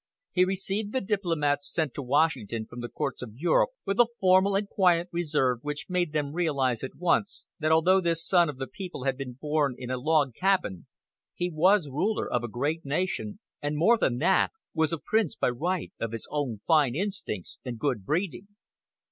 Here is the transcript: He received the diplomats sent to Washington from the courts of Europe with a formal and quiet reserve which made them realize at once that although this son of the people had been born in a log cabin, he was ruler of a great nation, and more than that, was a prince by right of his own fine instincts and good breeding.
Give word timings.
He 0.31 0.45
received 0.45 0.93
the 0.93 0.99
diplomats 1.01 1.71
sent 1.71 1.93
to 1.93 2.01
Washington 2.01 2.65
from 2.65 2.79
the 2.79 2.89
courts 2.89 3.21
of 3.21 3.35
Europe 3.35 3.69
with 3.85 3.99
a 3.99 4.07
formal 4.19 4.55
and 4.55 4.67
quiet 4.67 5.07
reserve 5.11 5.59
which 5.61 5.91
made 5.91 6.11
them 6.11 6.33
realize 6.33 6.83
at 6.83 6.95
once 6.95 7.45
that 7.59 7.71
although 7.71 8.01
this 8.01 8.25
son 8.25 8.49
of 8.49 8.57
the 8.57 8.65
people 8.65 9.03
had 9.03 9.15
been 9.15 9.33
born 9.33 9.75
in 9.77 9.91
a 9.91 9.99
log 9.99 10.33
cabin, 10.33 10.87
he 11.35 11.51
was 11.51 11.87
ruler 11.87 12.27
of 12.27 12.43
a 12.43 12.47
great 12.47 12.83
nation, 12.83 13.37
and 13.61 13.77
more 13.77 13.95
than 13.95 14.17
that, 14.17 14.49
was 14.73 14.91
a 14.91 14.97
prince 14.97 15.35
by 15.35 15.51
right 15.51 15.93
of 15.99 16.13
his 16.13 16.27
own 16.31 16.61
fine 16.65 16.95
instincts 16.95 17.59
and 17.63 17.77
good 17.77 18.03
breeding. 18.03 18.47